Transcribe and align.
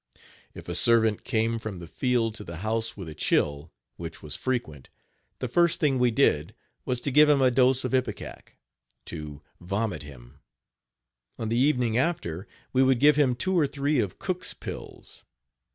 If 0.55 0.67
a 0.67 0.73
servant 0.73 1.23
came 1.23 1.59
from 1.59 1.77
the 1.77 1.85
field 1.85 2.33
to 2.33 2.43
the 2.43 2.55
house 2.65 2.97
with 2.97 3.07
a 3.07 3.13
chill, 3.13 3.71
which 3.97 4.23
was 4.23 4.35
frequent, 4.35 4.89
the 5.37 5.47
first 5.47 5.79
thing 5.79 5.99
we 5.99 6.09
did 6.09 6.55
was 6.85 6.99
to 7.01 7.11
give 7.11 7.29
him 7.29 7.39
a 7.39 7.51
dose 7.51 7.83
of 7.83 7.91
ipecac 7.93 8.57
to 9.05 9.15
Page 9.15 9.31
68 9.31 9.43
vomit 9.59 10.01
him. 10.01 10.39
On 11.37 11.49
the 11.49 11.59
evening 11.59 11.99
after, 11.99 12.47
we 12.73 12.81
would 12.81 12.99
give 12.99 13.15
him 13.15 13.35
two 13.35 13.53
or 13.53 13.67
three 13.67 13.99
of 13.99 14.17
Cook's 14.17 14.55
pills. 14.55 15.23